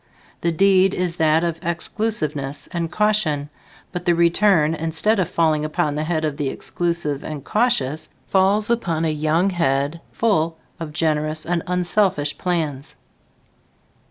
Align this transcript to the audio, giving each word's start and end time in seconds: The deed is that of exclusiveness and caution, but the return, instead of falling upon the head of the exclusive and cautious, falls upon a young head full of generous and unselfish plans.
The 0.41 0.51
deed 0.51 0.95
is 0.95 1.17
that 1.17 1.43
of 1.43 1.63
exclusiveness 1.63 2.65
and 2.71 2.91
caution, 2.91 3.51
but 3.91 4.05
the 4.05 4.15
return, 4.15 4.73
instead 4.73 5.19
of 5.19 5.29
falling 5.29 5.63
upon 5.63 5.93
the 5.93 6.05
head 6.05 6.25
of 6.25 6.37
the 6.37 6.49
exclusive 6.49 7.23
and 7.23 7.45
cautious, 7.45 8.09
falls 8.25 8.71
upon 8.71 9.05
a 9.05 9.11
young 9.11 9.51
head 9.51 10.01
full 10.11 10.57
of 10.79 10.91
generous 10.91 11.45
and 11.45 11.61
unselfish 11.67 12.35
plans. 12.39 12.95